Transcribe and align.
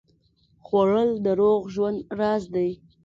خوړل 0.65 1.09
د 1.25 1.27
روغ 1.39 1.61
ژوند 1.73 1.99
راز 2.19 2.43
دی 2.55 2.69